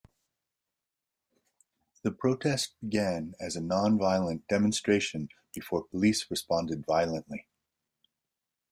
[2.01, 7.45] The protest began as a non-violent demonstration before police responded violently.